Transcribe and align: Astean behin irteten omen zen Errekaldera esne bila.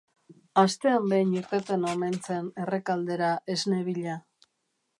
Astean 0.59 1.03
behin 1.11 1.33
irteten 1.41 1.85
omen 1.91 2.17
zen 2.29 2.47
Errekaldera 2.63 3.29
esne 3.57 3.83
bila. 3.91 4.17